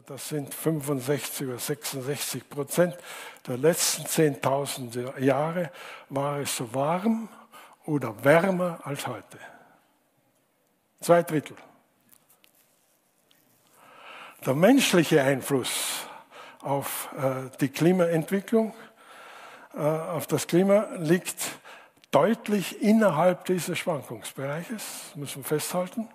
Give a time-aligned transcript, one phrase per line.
[0.00, 2.96] also das sind 65 oder 66 Prozent
[3.46, 5.70] der letzten 10.000 Jahre,
[6.08, 7.28] war es so warm
[7.84, 9.38] oder wärmer als heute.
[11.00, 11.56] Zwei Drittel.
[14.46, 16.06] Der menschliche Einfluss
[16.60, 18.72] auf äh, die Klimaentwicklung,
[19.74, 21.36] äh, auf das Klima liegt
[22.10, 26.08] deutlich innerhalb dieses Schwankungsbereiches, muss man festhalten.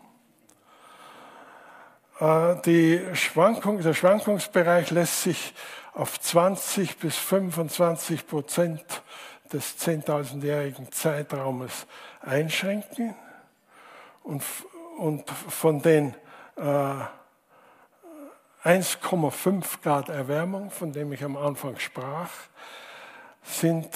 [2.19, 5.53] Äh, die Schwankung, der Schwankungsbereich lässt sich
[5.93, 8.83] auf 20 bis 25 Prozent
[9.51, 11.87] des 10.000-jährigen Zeitraumes
[12.21, 13.15] einschränken.
[14.23, 14.43] Und,
[14.97, 16.15] und von den
[16.57, 16.61] äh,
[18.63, 22.31] 1,5 Grad Erwärmung, von dem ich am Anfang sprach,
[23.43, 23.89] sind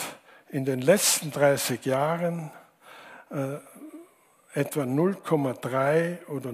[0.50, 2.52] in den letzten 30 Jahren
[3.32, 3.58] äh,
[4.54, 6.52] etwa 0,3 oder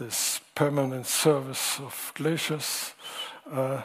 [0.00, 2.94] des Permanent Service of Glaciers.
[3.52, 3.80] Äh, äh,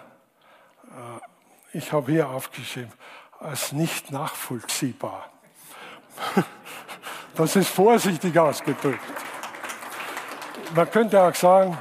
[1.73, 2.93] ich habe hier aufgeschrieben,
[3.37, 5.29] als nicht nachvollziehbar.
[7.39, 8.99] Das ist vorsichtig ausgedrückt.
[10.75, 11.77] Man könnte auch sagen,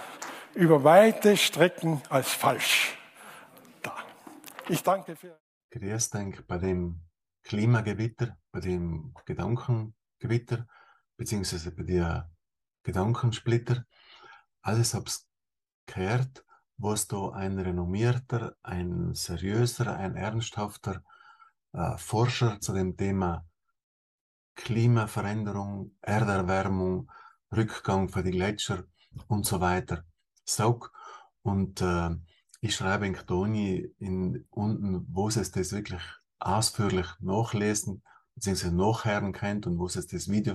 [0.54, 2.96] über weite Strecken als falsch.
[3.82, 3.92] Da.
[4.68, 5.36] Ich danke für.
[5.72, 7.00] Grüß denk bei dem
[7.42, 10.64] Klimagewitter, bei dem Gedankengewitter,
[11.16, 12.30] beziehungsweise bei der
[12.84, 13.84] Gedankensplitter.
[14.62, 15.28] Alles hab's
[15.86, 16.44] gehört,
[16.76, 21.02] was da ein renommierter, ein seriöser, ein ernsthafter
[21.72, 23.47] äh, Forscher zu dem Thema
[24.58, 27.10] Klimaveränderung, Erderwärmung,
[27.56, 28.84] Rückgang für die Gletscher
[29.28, 30.04] und so weiter
[30.44, 30.90] sagt.
[31.42, 32.10] Und äh,
[32.60, 36.02] ich schreibe in Toni in, unten, wo es das wirklich
[36.40, 38.02] ausführlich nachlesen
[38.34, 38.70] bzw.
[38.70, 40.54] nachhören könnt und wo es das Video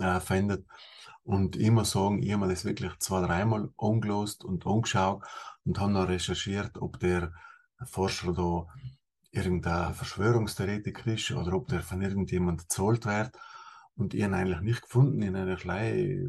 [0.00, 0.66] äh, findet.
[1.22, 5.22] Und immer sagen, ich habe das wirklich zwei, dreimal angelost und angeschaut
[5.64, 7.32] und habe noch recherchiert, ob der
[7.84, 8.66] Forscher da
[9.32, 13.36] irgendein Verschwörungstheoretiker ist oder ob der von irgendjemand gezahlt wird.
[13.96, 16.28] Und habe eigentlich nicht gefunden, habe eigentlich gleich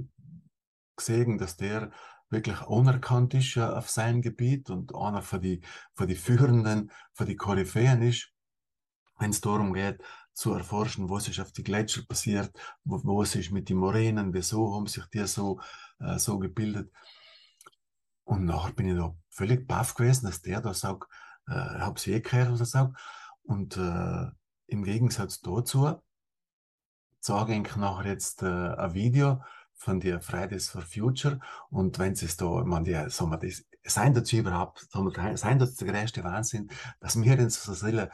[0.95, 1.91] gesehen, dass der
[2.29, 5.61] wirklich anerkannt ist auf seinem Gebiet und einer von die,
[5.93, 8.31] von die Führenden, von die Koryphäen ist,
[9.19, 10.01] wenn es darum geht,
[10.33, 12.51] zu erforschen, was ist auf die Gletscher passiert,
[12.83, 15.61] was ist mit den Moränen, wieso haben sich die so,
[15.99, 16.91] äh, so gebildet.
[18.23, 21.07] Und nachher bin ich da völlig baff gewesen, dass der da sagt,
[21.47, 22.97] äh, habe es eh gehört, was er sagt.
[23.43, 24.27] Und äh,
[24.67, 25.99] im Gegensatz dazu
[27.19, 29.41] sage ich nachher jetzt äh, ein Video
[29.75, 31.39] von der Fridays for Future
[31.69, 34.87] und wenn es da, man die, sagen wir, das, seien dazu überhaupt,
[35.35, 38.09] seien das der größte Wahnsinn, dass wir in so viele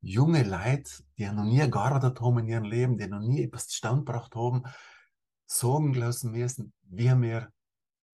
[0.00, 4.04] junge Leute, die noch nie gearbeitet haben in ihrem Leben, die noch nie etwas zustande
[4.04, 4.64] gebracht haben,
[5.46, 7.52] sagen lassen müssen, wie wir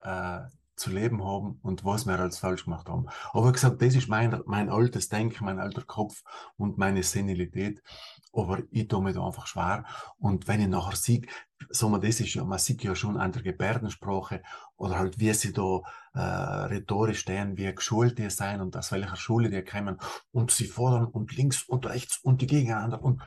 [0.01, 0.41] äh,
[0.79, 3.07] zu leben haben und was wir als falsch gemacht haben.
[3.33, 6.23] Aber gesagt, das ist mein, mein altes Denken, mein alter Kopf
[6.57, 7.81] und meine Senilität.
[8.31, 9.85] Aber ich tue mir da einfach schwer.
[10.17, 11.21] Und wenn ich nachher sehe,
[11.69, 14.41] sagen wir, das ist ja, man sieht ja schon an der Gebärdensprache
[14.77, 15.81] oder halt, wie sie da
[16.13, 19.97] äh, rhetorisch stehen, wie geschult die sein und aus welcher Schule die kommen
[20.31, 23.21] und sie fordern und links und rechts und die gegeneinander und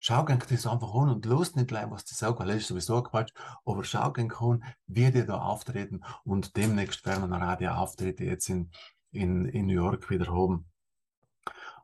[0.00, 3.02] schau das einfach an und los nicht gleich, was die sagen, weil das ist sowieso
[3.02, 3.32] Quatsch,
[3.64, 8.70] aber schau an, wie die da auftreten und demnächst werden wir die Auftritte jetzt in,
[9.10, 10.66] in, in New York wieder haben.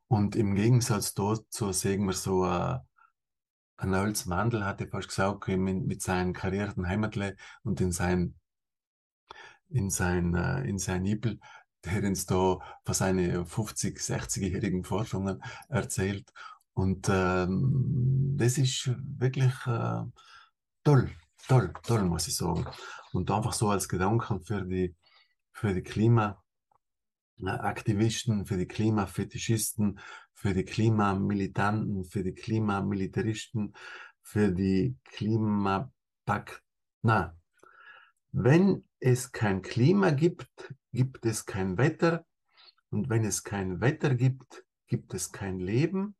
[0.08, 2.78] Und im Gegensatz dazu sehen wir so, äh,
[3.78, 8.34] ein Nels Mandel hatte fast gesagt, mit, mit seinen karierten Heimatle und in sein,
[9.70, 11.40] in sein, äh, in sein Nippel,
[11.84, 16.32] der uns da von seinen 50, 60-jährigen Forschungen erzählt.
[16.74, 20.02] Und ähm, das ist wirklich äh,
[20.84, 21.10] toll,
[21.46, 22.66] toll, toll, muss ich sagen.
[23.12, 24.96] Und einfach so als Gedanken für die,
[25.52, 30.00] für die Klimaaktivisten, für die Klimafetischisten,
[30.32, 33.74] für die Klimamilitanten, für die Klimamilitaristen,
[34.22, 36.62] für die Klimapakt.
[37.02, 37.36] Na,
[38.32, 42.24] wenn es kein Klima gibt, gibt es kein Wetter.
[42.90, 46.14] Und wenn es kein Wetter gibt, gibt es kein Leben.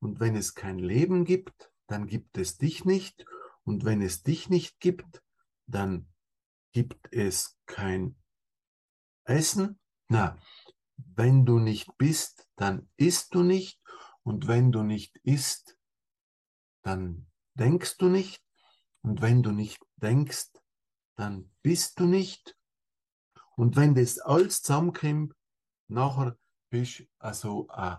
[0.00, 3.24] Und wenn es kein Leben gibt, dann gibt es dich nicht.
[3.64, 5.22] Und wenn es dich nicht gibt,
[5.66, 6.08] dann
[6.72, 8.16] gibt es kein
[9.24, 9.78] Essen.
[10.08, 10.38] Na,
[10.96, 13.80] wenn du nicht bist, dann isst du nicht.
[14.22, 15.78] Und wenn du nicht isst,
[16.82, 18.42] dann denkst du nicht.
[19.02, 20.50] Und wenn du nicht denkst,
[21.16, 22.56] dann bist du nicht.
[23.56, 25.34] Und wenn das alles zusammenkommt,
[25.88, 26.36] nachher
[26.70, 27.96] bist du also ein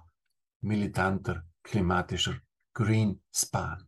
[0.62, 2.42] militanter, klimatischer
[2.74, 3.88] Green Span.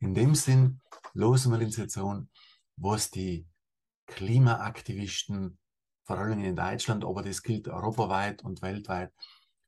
[0.00, 0.82] In dem Sinn
[1.14, 2.28] losen wir uns jetzt an,
[2.76, 3.48] was die
[4.06, 5.58] Klimaaktivisten,
[6.04, 9.10] vor allem in Deutschland, aber das gilt europaweit und weltweit,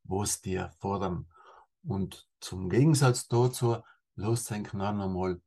[0.03, 1.26] was die fordern.
[1.82, 3.79] Und zum Gegensatz dazu
[4.17, 5.41] losenken noch einmal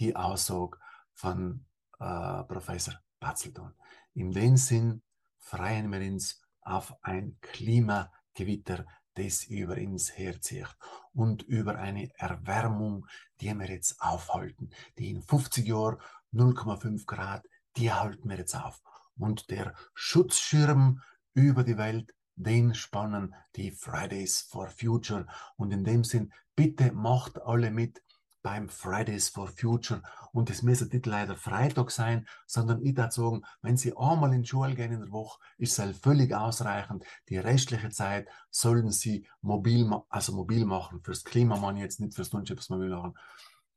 [0.00, 0.78] die Aussage
[1.14, 1.64] von
[2.00, 3.72] äh, Professor Batzelton.
[4.14, 5.02] In dem Sinn
[5.38, 8.84] freuen wir uns auf ein Klimagewitter,
[9.18, 10.76] das über uns herzieht
[11.12, 13.06] und über eine Erwärmung,
[13.40, 14.70] die wir jetzt aufhalten.
[14.98, 15.98] Die in 50 Jahren
[16.32, 18.80] 0,5 Grad, die halten wir jetzt auf.
[19.16, 21.02] Und der Schutzschirm
[21.34, 25.26] über die Welt, den spannen die Fridays for Future.
[25.56, 28.02] Und in dem Sinn, bitte macht alle mit
[28.42, 30.02] beim Fridays for Future.
[30.32, 34.42] Und es müsste nicht leider Freitag sein, sondern ich würde sagen, wenn Sie einmal in
[34.42, 37.04] die Schule gehen in der Woche, ist es völlig ausreichend.
[37.28, 42.30] Die restliche Zeit sollen Sie mobil, also mobil machen, fürs Klima machen jetzt nicht fürs
[42.30, 43.14] Dunschipps mobil machen.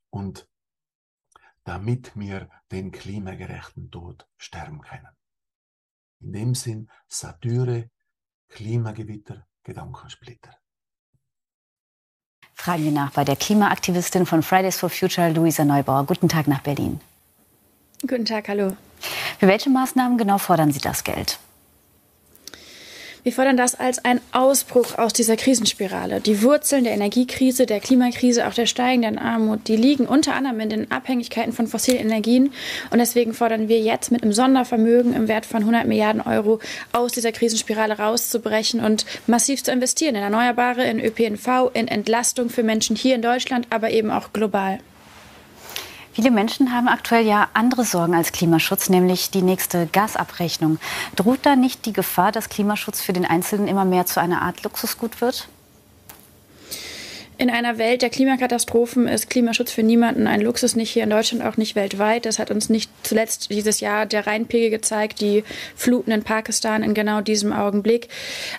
[0.10, 0.48] Und
[1.64, 5.08] damit wir den klimagerechten Tod sterben können.
[6.20, 7.90] In dem Sinn, Satyre,
[8.48, 10.61] Klimagewitter, Gedankensplitter.
[12.62, 16.06] Fragen wir nach bei der Klimaaktivistin von Fridays for Future, Luisa Neubauer.
[16.06, 17.00] Guten Tag nach Berlin.
[18.02, 18.74] Guten Tag, hallo.
[19.40, 21.40] Für welche Maßnahmen genau fordern Sie das Geld?
[23.24, 26.22] Wir fordern das als einen Ausbruch aus dieser Krisenspirale.
[26.22, 30.70] Die Wurzeln der Energiekrise, der Klimakrise, auch der steigenden Armut, die liegen unter anderem in
[30.70, 32.52] den Abhängigkeiten von fossilen Energien.
[32.90, 36.60] Und deswegen fordern wir jetzt mit einem Sondervermögen im Wert von 100 Milliarden Euro
[36.94, 42.64] aus dieser Krisenspirale rauszubrechen und massiv zu investieren in Erneuerbare, in ÖPNV, in Entlastung für
[42.64, 44.80] Menschen hier in Deutschland, aber eben auch global.
[46.14, 50.78] Viele Menschen haben aktuell ja andere Sorgen als Klimaschutz, nämlich die nächste Gasabrechnung.
[51.16, 54.64] Droht da nicht die Gefahr, dass Klimaschutz für den Einzelnen immer mehr zu einer Art
[54.64, 55.48] Luxusgut wird?
[57.38, 61.44] In einer Welt der Klimakatastrophen ist Klimaschutz für niemanden ein Luxus, nicht hier in Deutschland,
[61.44, 62.28] auch nicht weltweit.
[62.28, 65.44] Das hat uns nicht zuletzt dieses Jahr der Rheinpegel gezeigt, die
[65.76, 68.10] Fluten in Pakistan in genau diesem Augenblick.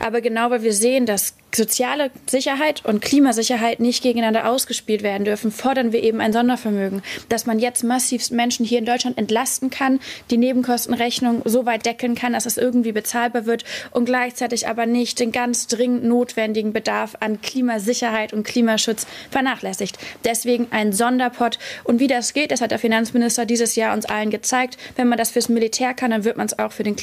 [0.00, 5.50] Aber genau weil wir sehen, dass soziale Sicherheit und Klimasicherheit nicht gegeneinander ausgespielt werden dürfen,
[5.50, 10.00] fordern wir eben ein Sondervermögen, dass man jetzt massiv Menschen hier in Deutschland entlasten kann,
[10.30, 15.20] die Nebenkostenrechnung so weit deckeln kann, dass es irgendwie bezahlbar wird und gleichzeitig aber nicht
[15.20, 19.98] den ganz dringend notwendigen Bedarf an Klimasicherheit und Klimaschutz vernachlässigt.
[20.24, 21.58] Deswegen ein Sonderpot.
[21.84, 24.76] Und wie das geht, das hat der Finanzminister dieses Jahr uns allen gezeigt.
[24.96, 26.96] Wenn man das fürs Militär kann, dann wird man es auch für den